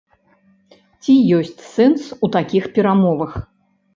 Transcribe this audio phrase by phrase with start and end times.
[1.01, 3.31] Ці ёсць сэнс у такіх перамовах?